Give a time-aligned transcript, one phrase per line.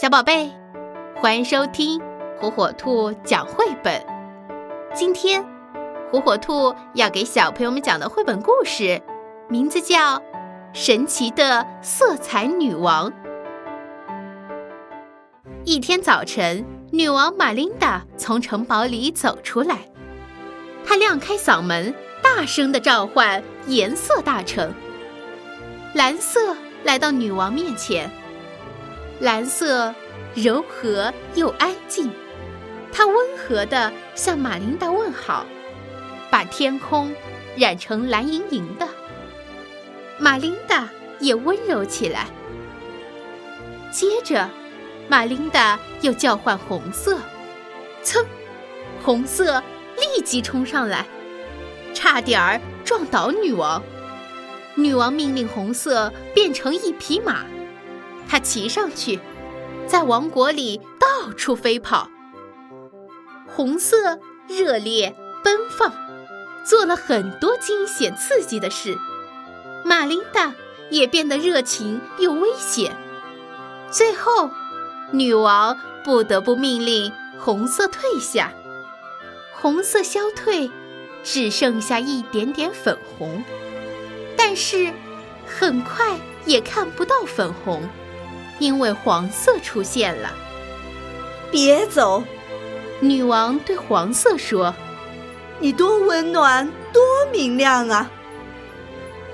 [0.00, 0.48] 小宝贝，
[1.16, 2.00] 欢迎收听
[2.38, 4.00] 火火兔讲绘本。
[4.94, 5.44] 今天，
[6.08, 9.02] 火火兔要给小朋友们讲的绘本故事，
[9.48, 10.18] 名字叫
[10.72, 13.10] 《神奇的色彩女王》。
[15.64, 19.78] 一天早晨，女王玛琳达从城堡里走出来，
[20.86, 21.92] 她亮开嗓门，
[22.22, 24.72] 大声的召唤颜色大臣。
[25.92, 28.08] 蓝色来到女王面前。
[29.20, 29.92] 蓝色
[30.34, 32.08] 柔和又安静，
[32.92, 35.44] 它温和地向玛琳达问好，
[36.30, 37.12] 把天空
[37.56, 38.86] 染成蓝莹莹的。
[40.18, 40.88] 玛琳达
[41.18, 42.26] 也温柔起来。
[43.90, 44.48] 接着，
[45.08, 47.18] 玛琳达又叫唤红色，
[48.04, 48.24] 噌，
[49.02, 49.60] 红色
[49.96, 51.04] 立即冲上来，
[51.92, 53.82] 差点儿撞倒女王。
[54.76, 57.44] 女王命令红色变成一匹马。
[58.28, 59.18] 他骑上去，
[59.86, 62.10] 在王国里到处飞跑。
[63.46, 65.92] 红色热烈奔放，
[66.64, 68.96] 做了很多惊险刺激的事。
[69.84, 70.54] 玛琳达
[70.90, 72.94] 也变得热情又危险。
[73.90, 74.50] 最后，
[75.10, 78.52] 女王不得不命令红色退下。
[79.54, 80.70] 红色消退，
[81.24, 83.42] 只剩下一点点粉红，
[84.36, 84.92] 但是
[85.46, 87.82] 很快也看不到粉红。
[88.58, 90.30] 因为黄色出现了，
[91.50, 92.22] 别走！
[93.00, 94.74] 女王对黄色说
[95.60, 98.10] ：“你多温暖，多明亮啊！”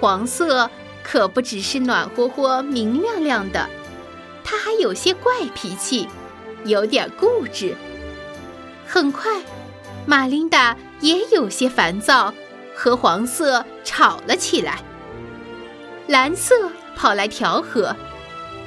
[0.00, 0.68] 黄色
[1.04, 3.68] 可不只是暖和和、明亮亮的，
[4.42, 6.08] 它还有些怪脾气，
[6.64, 7.76] 有点固执。
[8.84, 9.40] 很快，
[10.04, 12.34] 玛琳达也有些烦躁，
[12.74, 14.80] 和黄色吵了起来。
[16.08, 16.54] 蓝色
[16.96, 17.94] 跑来调和。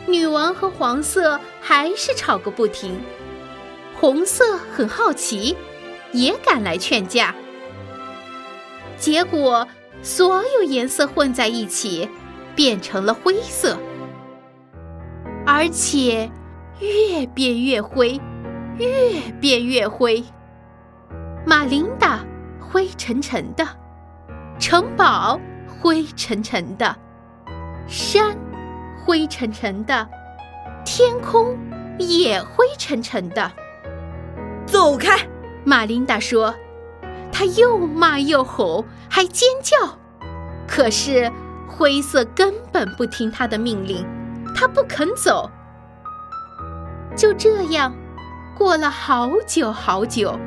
[0.07, 2.99] 女王和黄色还是吵个不停，
[3.95, 5.57] 红色很好奇，
[6.11, 7.33] 也赶来劝架。
[8.97, 9.67] 结果，
[10.01, 12.07] 所有颜色混在一起，
[12.55, 13.77] 变成了灰色，
[15.45, 16.29] 而且
[16.79, 18.19] 越变越灰，
[18.77, 20.23] 越变越灰。
[21.45, 22.23] 玛琳达
[22.59, 23.67] 灰沉沉的，
[24.59, 26.95] 城堡灰沉沉的，
[27.87, 28.44] 山。
[29.05, 30.09] 灰沉沉的，
[30.83, 31.55] 天空
[31.99, 33.51] 也灰沉沉的。
[34.65, 35.19] 走开！
[35.63, 36.55] 玛琳达说。
[37.31, 39.75] 她又骂又吼，还尖叫。
[40.67, 41.31] 可是
[41.67, 44.03] 灰色根本不听她的命令，
[44.55, 45.51] 它不肯走。
[47.15, 47.93] 就这样，
[48.57, 50.39] 过了好久好久，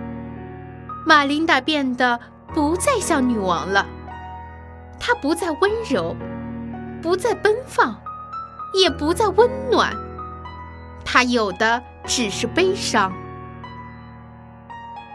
[1.06, 2.18] 玛琳达变得
[2.54, 3.86] 不再像女王了。
[4.98, 6.16] 她不再温柔，
[7.00, 7.94] 不再奔放。
[8.74, 9.94] 也不再温暖，
[11.04, 13.12] 他有的只是悲伤。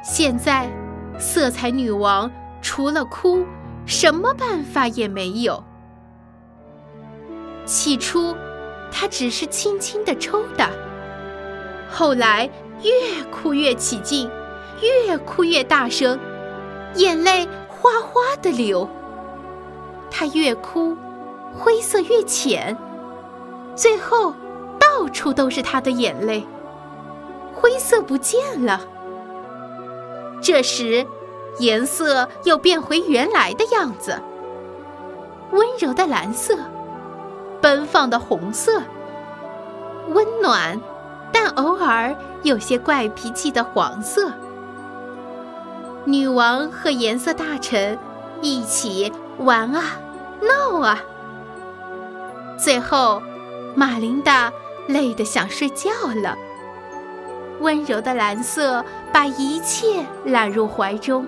[0.04, 0.70] 现在，
[1.18, 2.30] 色彩女王
[2.62, 3.46] 除了哭，
[3.86, 5.64] 什么办法也没有。
[7.66, 8.36] 起初，
[8.92, 10.70] 她只是轻轻的抽打，
[11.90, 12.50] 后来
[12.82, 14.30] 越哭越起劲，
[14.82, 16.20] 越哭越大声，
[16.96, 18.90] 眼泪哗哗的流。
[20.12, 20.98] 她越哭，
[21.58, 22.76] 灰色越浅。
[23.76, 24.34] 最后，
[24.80, 26.46] 到处都是他的眼泪。
[27.56, 28.82] 灰色不见了。
[30.42, 31.06] 这时，
[31.60, 34.20] 颜色又变回原来的样子：
[35.52, 36.58] 温柔的蓝色，
[37.62, 38.82] 奔放的红色，
[40.10, 40.80] 温暖
[41.32, 44.32] 但偶尔有些怪脾气的黄色。
[46.06, 47.98] 女王和颜色大臣
[48.42, 49.82] 一起玩啊，
[50.42, 51.00] 闹啊，
[52.58, 53.22] 最后。
[53.76, 54.52] 马琳达
[54.88, 55.90] 累得想睡觉
[56.22, 56.38] 了。
[57.60, 61.26] 温柔的蓝色把一切揽入怀中。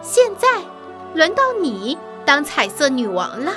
[0.00, 0.48] 现在，
[1.14, 3.52] 轮到你当彩色女王了。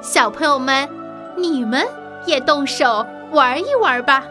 [0.00, 0.88] 小朋友们，
[1.36, 1.86] 你们
[2.26, 4.24] 也动手玩一玩吧。